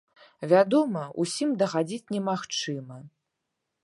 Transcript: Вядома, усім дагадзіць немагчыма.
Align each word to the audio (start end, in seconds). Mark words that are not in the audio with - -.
Вядома, 0.51 1.03
усім 1.23 1.49
дагадзіць 1.63 2.11
немагчыма. 2.15 2.97